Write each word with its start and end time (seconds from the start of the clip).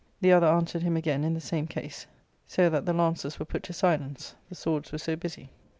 The 0.19 0.31
other 0.33 0.47
answered 0.47 0.81
him 0.81 0.97
again 0.97 1.23
in 1.23 1.35
the 1.35 1.39
same 1.39 1.67
case, 1.67 2.07
so 2.47 2.71
that 2.71 2.87
lances 2.87 3.37
were 3.37 3.45
put 3.45 3.61
to 3.61 3.73
silence, 3.73 4.33
the 4.49 4.55
swords 4.55 4.91
were 4.91 4.97
so 4.97 5.15
busy. 5.15 5.51